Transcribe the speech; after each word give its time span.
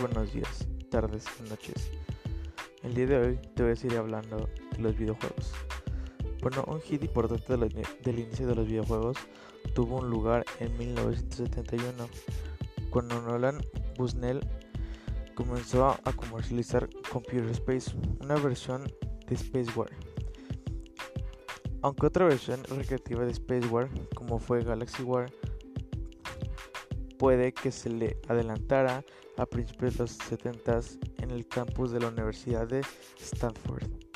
buenos 0.00 0.32
días, 0.32 0.66
tardes 0.90 1.24
noches. 1.48 1.90
El 2.82 2.94
día 2.94 3.06
de 3.06 3.18
hoy 3.18 3.38
te 3.54 3.62
voy 3.62 3.72
a 3.72 3.76
seguir 3.76 3.98
hablando 3.98 4.48
de 4.72 4.78
los 4.78 4.96
videojuegos. 4.96 5.52
Bueno, 6.42 6.64
un 6.66 6.80
hit 6.80 7.02
importante 7.02 7.56
del 7.56 8.18
inicio 8.18 8.46
de 8.46 8.54
los 8.54 8.66
videojuegos 8.66 9.16
tuvo 9.74 9.98
un 9.98 10.10
lugar 10.10 10.44
en 10.58 10.76
1971, 10.76 12.08
cuando 12.90 13.20
Nolan 13.22 13.60
Bushnell 13.96 14.40
comenzó 15.34 15.86
a 15.86 16.12
comercializar 16.12 16.88
Computer 17.10 17.50
Space, 17.50 17.92
una 18.20 18.34
versión 18.36 18.84
de 19.28 19.36
Spacewar. 19.36 19.90
Aunque 21.82 22.06
otra 22.06 22.24
versión 22.24 22.62
recreativa 22.64 23.24
de 23.24 23.34
Spacewar, 23.34 23.88
como 24.14 24.38
fue 24.38 24.64
Galaxy 24.64 25.02
War, 25.02 25.30
puede 27.18 27.52
que 27.52 27.70
se 27.70 27.90
le 27.90 28.16
adelantara 28.28 29.04
a 29.36 29.46
principios 29.46 29.94
de 29.94 30.04
los 30.04 30.10
70 30.12 30.80
en 31.18 31.30
el 31.30 31.46
campus 31.46 31.92
de 31.92 32.00
la 32.00 32.08
Universidad 32.08 32.66
de 32.66 32.82
Stanford. 33.20 34.13